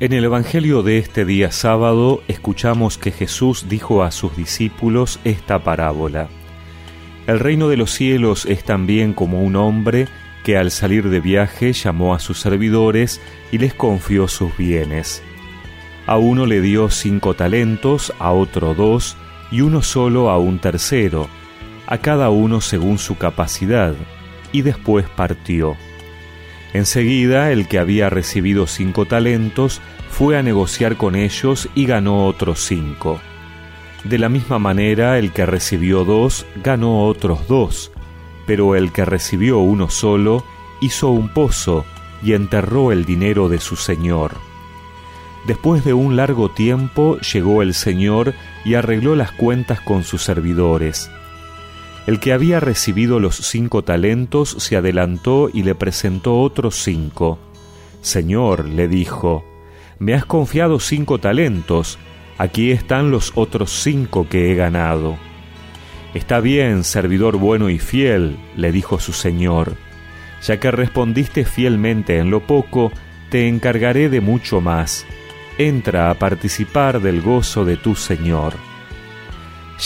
En 0.00 0.14
el 0.14 0.24
Evangelio 0.24 0.82
de 0.82 0.96
este 0.96 1.26
día 1.26 1.52
sábado 1.52 2.22
escuchamos 2.26 2.96
que 2.96 3.10
Jesús 3.10 3.66
dijo 3.68 4.02
a 4.02 4.10
sus 4.10 4.34
discípulos 4.34 5.20
esta 5.24 5.62
parábola. 5.62 6.28
El 7.26 7.38
reino 7.38 7.68
de 7.68 7.76
los 7.76 7.90
cielos 7.90 8.46
es 8.46 8.64
también 8.64 9.12
como 9.12 9.42
un 9.42 9.56
hombre 9.56 10.08
que 10.42 10.56
al 10.56 10.70
salir 10.70 11.10
de 11.10 11.20
viaje 11.20 11.74
llamó 11.74 12.14
a 12.14 12.18
sus 12.18 12.40
servidores 12.40 13.20
y 13.52 13.58
les 13.58 13.74
confió 13.74 14.26
sus 14.26 14.56
bienes. 14.56 15.22
A 16.06 16.16
uno 16.16 16.46
le 16.46 16.62
dio 16.62 16.88
cinco 16.88 17.34
talentos, 17.34 18.14
a 18.18 18.32
otro 18.32 18.72
dos, 18.72 19.18
y 19.50 19.60
uno 19.60 19.82
solo 19.82 20.30
a 20.30 20.38
un 20.38 20.60
tercero, 20.60 21.28
a 21.86 21.98
cada 21.98 22.30
uno 22.30 22.62
según 22.62 22.96
su 22.96 23.18
capacidad, 23.18 23.94
y 24.50 24.62
después 24.62 25.06
partió. 25.14 25.76
Enseguida 26.72 27.50
el 27.50 27.66
que 27.66 27.78
había 27.78 28.10
recibido 28.10 28.66
cinco 28.66 29.04
talentos 29.04 29.80
fue 30.10 30.36
a 30.36 30.42
negociar 30.42 30.96
con 30.96 31.16
ellos 31.16 31.68
y 31.74 31.86
ganó 31.86 32.26
otros 32.26 32.60
cinco. 32.60 33.20
De 34.04 34.18
la 34.18 34.28
misma 34.28 34.58
manera 34.58 35.18
el 35.18 35.32
que 35.32 35.46
recibió 35.46 36.04
dos 36.04 36.46
ganó 36.62 37.06
otros 37.06 37.46
dos, 37.48 37.92
pero 38.46 38.74
el 38.74 38.92
que 38.92 39.04
recibió 39.04 39.58
uno 39.58 39.90
solo 39.90 40.44
hizo 40.80 41.10
un 41.10 41.28
pozo 41.28 41.84
y 42.22 42.32
enterró 42.32 42.92
el 42.92 43.04
dinero 43.04 43.48
de 43.48 43.60
su 43.60 43.76
señor. 43.76 44.32
Después 45.46 45.84
de 45.84 45.94
un 45.94 46.16
largo 46.16 46.50
tiempo 46.50 47.18
llegó 47.20 47.62
el 47.62 47.74
señor 47.74 48.34
y 48.64 48.74
arregló 48.74 49.16
las 49.16 49.32
cuentas 49.32 49.80
con 49.80 50.04
sus 50.04 50.22
servidores. 50.22 51.10
El 52.06 52.20
que 52.20 52.32
había 52.32 52.60
recibido 52.60 53.20
los 53.20 53.36
cinco 53.36 53.82
talentos 53.82 54.56
se 54.58 54.76
adelantó 54.76 55.48
y 55.52 55.62
le 55.62 55.74
presentó 55.74 56.40
otros 56.40 56.82
cinco. 56.82 57.38
Señor, 58.02 58.66
le 58.66 58.88
dijo, 58.88 59.44
me 60.00 60.14
has 60.14 60.24
confiado 60.24 60.80
cinco 60.80 61.18
talentos, 61.18 61.98
aquí 62.38 62.72
están 62.72 63.10
los 63.10 63.32
otros 63.34 63.70
cinco 63.70 64.26
que 64.28 64.50
he 64.50 64.54
ganado. 64.54 65.18
Está 66.14 66.40
bien, 66.40 66.84
servidor 66.84 67.36
bueno 67.36 67.68
y 67.68 67.78
fiel, 67.78 68.38
le 68.56 68.72
dijo 68.72 68.98
su 68.98 69.12
señor, 69.12 69.74
ya 70.42 70.58
que 70.58 70.70
respondiste 70.70 71.44
fielmente 71.44 72.18
en 72.18 72.30
lo 72.30 72.40
poco, 72.40 72.90
te 73.28 73.46
encargaré 73.46 74.08
de 74.08 74.22
mucho 74.22 74.62
más. 74.62 75.06
Entra 75.58 76.10
a 76.10 76.14
participar 76.14 77.02
del 77.02 77.20
gozo 77.20 77.66
de 77.66 77.76
tu 77.76 77.94
señor. 77.94 78.54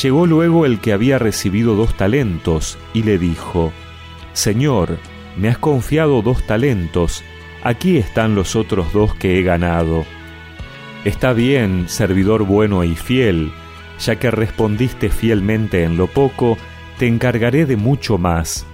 Llegó 0.01 0.27
luego 0.27 0.65
el 0.65 0.79
que 0.79 0.93
había 0.93 1.19
recibido 1.19 1.75
dos 1.75 1.97
talentos 1.97 2.79
y 2.93 3.03
le 3.03 3.19
dijo, 3.19 3.73
Señor, 4.33 4.97
me 5.37 5.49
has 5.49 5.59
confiado 5.59 6.23
dos 6.23 6.47
talentos, 6.47 7.25
aquí 7.65 7.97
están 7.97 8.35
los 8.35 8.55
otros 8.55 8.93
dos 8.93 9.15
que 9.15 9.39
he 9.39 9.43
ganado. 9.43 10.05
Está 11.05 11.33
bien, 11.33 11.89
servidor 11.89 12.45
bueno 12.45 12.85
y 12.85 12.95
fiel, 12.95 13.51
ya 13.99 14.17
que 14.17 14.31
respondiste 14.31 15.11
fielmente 15.11 15.83
en 15.83 15.97
lo 15.97 16.07
poco, 16.07 16.57
te 16.99 17.07
encargaré 17.07 17.67
de 17.67 17.77
mucho 17.77 18.19
más. 18.19 18.67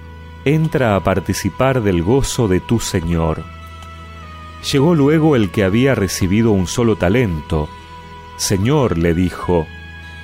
Entra 0.44 0.96
a 0.96 1.04
participar 1.04 1.82
del 1.82 2.02
gozo 2.02 2.48
de 2.48 2.60
tu 2.60 2.80
Señor. 2.80 3.42
Llegó 4.70 4.94
luego 4.94 5.36
el 5.36 5.50
que 5.50 5.64
había 5.64 5.94
recibido 5.94 6.50
un 6.50 6.66
solo 6.66 6.96
talento. 6.96 7.68
Señor, 8.36 8.98
le 8.98 9.14
dijo, 9.14 9.66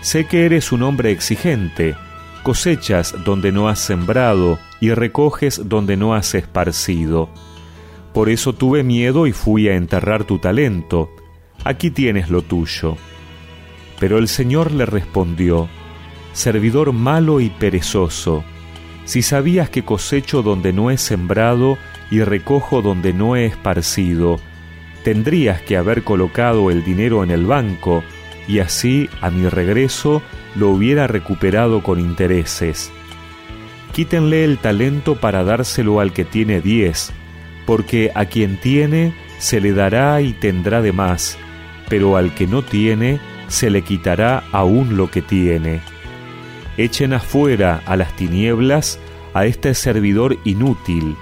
Sé 0.01 0.27
que 0.27 0.47
eres 0.47 0.73
un 0.73 0.83
hombre 0.83 1.11
exigente, 1.11 1.97
cosechas 2.43 3.15
donde 3.25 3.51
no 3.51 3.69
has 3.69 3.81
sembrado 3.81 4.59
y 4.81 4.91
recoges 4.93 5.69
donde 5.69 5.97
no 5.97 6.15
has 6.15 6.35
esparcido. 6.35 7.29
Por 8.17 8.31
eso 8.31 8.55
tuve 8.55 8.83
miedo 8.83 9.27
y 9.27 9.33
fui 9.33 9.69
a 9.69 9.75
enterrar 9.75 10.25
tu 10.25 10.39
talento. 10.39 11.11
Aquí 11.65 11.91
tienes 11.91 12.31
lo 12.31 12.41
tuyo. 12.41 12.97
Pero 14.01 14.17
el 14.17 14.27
Señor 14.27 14.73
le 14.73 14.87
respondió, 14.87 15.69
Servidor 16.33 16.95
malo 16.95 17.43
y 17.43 17.51
perezoso, 17.51 18.43
si 19.05 19.21
sabías 19.21 19.69
que 19.69 19.85
cosecho 19.85 20.41
donde 20.41 20.73
no 20.73 20.91
he 20.91 20.97
sembrado 20.97 21.77
y 22.11 22.23
recojo 22.23 22.81
donde 22.81 23.13
no 23.13 23.37
he 23.37 23.45
esparcido, 23.45 24.41
tendrías 25.05 25.61
que 25.61 25.77
haber 25.77 26.03
colocado 26.03 26.71
el 26.71 26.85
dinero 26.85 27.23
en 27.23 27.31
el 27.31 27.45
banco, 27.45 28.03
y 28.49 28.61
así 28.61 29.11
a 29.21 29.29
mi 29.29 29.47
regreso 29.47 30.23
lo 30.55 30.71
hubiera 30.71 31.07
recuperado 31.07 31.83
con 31.83 32.01
intereses. 32.01 32.91
Quítenle 33.93 34.43
el 34.43 34.57
talento 34.57 35.17
para 35.17 35.45
dárselo 35.45 36.01
al 36.01 36.15
que 36.15 36.25
tiene 36.25 36.63
diez, 36.63 37.13
porque 37.67 38.13
a 38.15 38.27
quien 38.27 38.59
tiene 38.59 39.13
se 39.39 39.61
le 39.61 39.73
dará 39.73 40.21
y 40.23 40.33
tendrá 40.33 40.81
de 40.81 40.93
más, 40.93 41.37
pero 41.89 42.17
al 42.17 42.35
que 42.35 42.47
no 42.47 42.63
tiene 42.63 43.21
se 43.49 43.71
le 43.71 43.83
quitará 43.83 44.45
aún 44.53 44.97
lo 44.97 45.11
que 45.11 45.23
tiene. 45.23 45.81
Echen 46.77 47.13
afuera 47.13 47.83
a 47.87 47.97
las 47.97 48.15
tinieblas 48.17 48.99
a 49.35 49.45
este 49.45 49.75
servidor 49.75 50.39
inútil, 50.45 51.17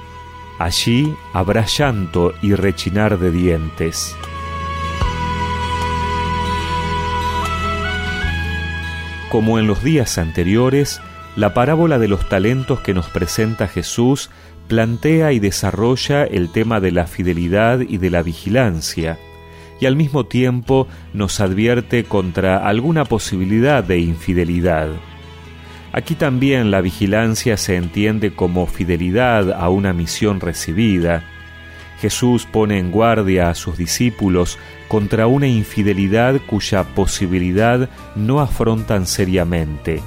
allí 0.58 1.12
habrá 1.32 1.64
llanto 1.66 2.32
y 2.42 2.54
rechinar 2.54 3.18
de 3.18 3.30
dientes. 3.30 4.14
Como 9.30 9.58
en 9.58 9.66
los 9.66 9.82
días 9.82 10.18
anteriores, 10.18 11.00
la 11.34 11.54
parábola 11.54 11.98
de 11.98 12.06
los 12.06 12.28
talentos 12.28 12.78
que 12.80 12.94
nos 12.94 13.06
presenta 13.06 13.66
Jesús 13.66 14.30
plantea 14.68 15.32
y 15.32 15.38
desarrolla 15.38 16.24
el 16.24 16.50
tema 16.50 16.80
de 16.80 16.92
la 16.92 17.06
fidelidad 17.06 17.80
y 17.80 17.98
de 17.98 18.10
la 18.10 18.22
vigilancia, 18.22 19.18
y 19.80 19.86
al 19.86 19.96
mismo 19.96 20.24
tiempo 20.26 20.86
nos 21.12 21.40
advierte 21.40 22.04
contra 22.04 22.66
alguna 22.66 23.04
posibilidad 23.04 23.84
de 23.84 23.98
infidelidad. 23.98 24.88
Aquí 25.92 26.14
también 26.14 26.70
la 26.70 26.80
vigilancia 26.80 27.56
se 27.56 27.76
entiende 27.76 28.34
como 28.34 28.66
fidelidad 28.66 29.52
a 29.52 29.68
una 29.68 29.92
misión 29.92 30.40
recibida, 30.40 31.24
Jesús 32.04 32.44
pone 32.44 32.78
en 32.78 32.90
guardia 32.90 33.48
a 33.48 33.54
sus 33.54 33.78
discípulos 33.78 34.58
contra 34.88 35.26
una 35.26 35.46
infidelidad 35.46 36.38
cuya 36.46 36.84
posibilidad 36.94 37.88
no 38.14 38.40
afrontan 38.40 39.06
seriamente. 39.06 40.02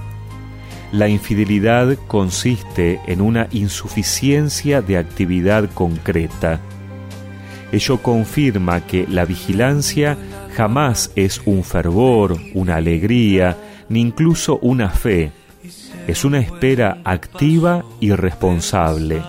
La 0.92 1.10
infidelidad 1.10 1.98
consiste 2.08 3.02
en 3.08 3.20
una 3.20 3.48
insuficiencia 3.52 4.82
de 4.82 4.98
actividad 4.98 5.70
concreta. 5.74 6.62
Ello 7.74 8.02
confirma 8.02 8.80
que 8.82 9.06
la 9.08 9.26
vigilancia 9.26 10.18
jamás 10.56 11.12
es 11.16 11.42
un 11.46 11.66
fervor, 11.66 12.38
una 12.54 12.78
alegría, 12.78 13.58
ni 13.90 14.00
incluso 14.00 14.60
una 14.62 14.90
fe. 14.90 15.32
Es 16.08 16.24
una 16.24 16.40
espera 16.40 17.02
activa 17.04 17.84
y 18.00 18.12
responsable. 18.12 19.22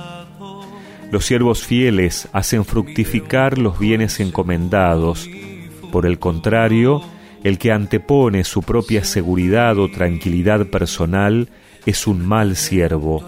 Los 1.10 1.24
siervos 1.24 1.66
fieles 1.66 2.28
hacen 2.32 2.64
fructificar 2.64 3.58
los 3.58 3.80
bienes 3.80 4.20
encomendados. 4.20 5.28
Por 5.90 6.06
el 6.06 6.20
contrario, 6.20 7.02
el 7.44 7.58
que 7.58 7.72
antepone 7.72 8.44
su 8.44 8.62
propia 8.62 9.04
seguridad 9.04 9.78
o 9.78 9.90
tranquilidad 9.90 10.66
personal 10.66 11.48
es 11.86 12.06
un 12.06 12.26
mal 12.26 12.56
siervo. 12.56 13.24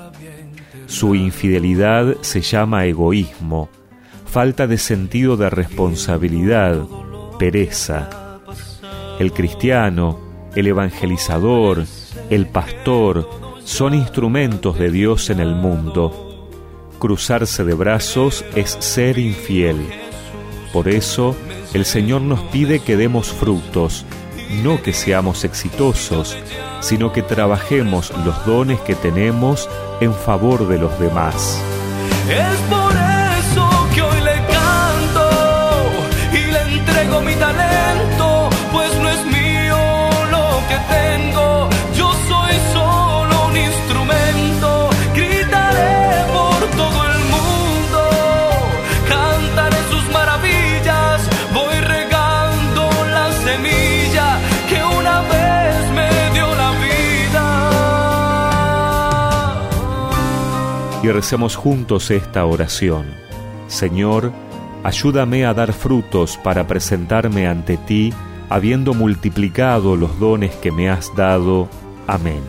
Su 0.86 1.14
infidelidad 1.14 2.16
se 2.20 2.40
llama 2.40 2.86
egoísmo, 2.86 3.68
falta 4.26 4.66
de 4.66 4.78
sentido 4.78 5.36
de 5.36 5.50
responsabilidad, 5.50 6.84
pereza. 7.38 8.40
El 9.18 9.32
cristiano, 9.32 10.18
el 10.54 10.66
evangelizador, 10.66 11.84
el 12.28 12.46
pastor 12.46 13.28
son 13.64 13.94
instrumentos 13.94 14.78
de 14.78 14.90
Dios 14.90 15.30
en 15.30 15.40
el 15.40 15.54
mundo 15.54 16.30
cruzarse 17.00 17.64
de 17.64 17.74
brazos 17.74 18.44
es 18.54 18.76
ser 18.78 19.18
infiel. 19.18 19.78
Por 20.72 20.86
eso, 20.86 21.34
el 21.74 21.84
Señor 21.84 22.22
nos 22.22 22.40
pide 22.40 22.80
que 22.80 22.96
demos 22.96 23.32
frutos, 23.32 24.04
no 24.62 24.82
que 24.82 24.92
seamos 24.92 25.44
exitosos, 25.44 26.36
sino 26.80 27.12
que 27.12 27.22
trabajemos 27.22 28.12
los 28.24 28.44
dones 28.46 28.80
que 28.80 28.94
tenemos 28.94 29.68
en 30.00 30.12
favor 30.14 30.66
de 30.66 30.78
los 30.78 30.98
demás. 30.98 31.60
Y 61.02 61.08
recemos 61.08 61.56
juntos 61.56 62.10
esta 62.10 62.44
oración. 62.44 63.06
Señor, 63.68 64.32
Ayúdame 64.82 65.44
a 65.44 65.52
dar 65.52 65.74
frutos 65.74 66.38
para 66.38 66.66
presentarme 66.66 67.46
ante 67.46 67.76
ti, 67.76 68.14
habiendo 68.48 68.94
multiplicado 68.94 69.94
los 69.94 70.18
dones 70.18 70.54
que 70.56 70.72
me 70.72 70.88
has 70.88 71.14
dado. 71.14 71.68
Amén. 72.06 72.40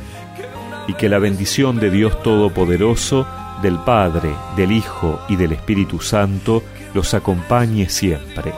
Y 0.87 0.93
que 0.93 1.09
la 1.09 1.19
bendición 1.19 1.79
de 1.79 1.91
Dios 1.91 2.23
Todopoderoso, 2.23 3.27
del 3.61 3.77
Padre, 3.79 4.33
del 4.55 4.71
Hijo 4.71 5.19
y 5.27 5.35
del 5.35 5.51
Espíritu 5.51 5.99
Santo 5.99 6.63
los 6.93 7.13
acompañe 7.13 7.89
siempre. 7.89 8.53